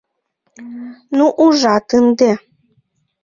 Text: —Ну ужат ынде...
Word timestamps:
—Ну 1.17 1.25
ужат 1.43 1.87
ынде... 1.99 2.31